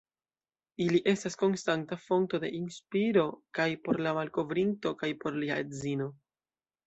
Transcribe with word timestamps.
Ili 0.83 0.99
estas 1.11 1.35
konstanta 1.41 1.97
fonto 2.05 2.39
de 2.45 2.49
inspiro 2.61 3.25
kaj 3.59 3.67
por 3.87 4.01
la 4.07 4.13
malkovrinto 4.21 4.95
kaj 5.03 5.11
por 5.25 5.37
lia 5.43 5.59
edzino. 5.65 6.09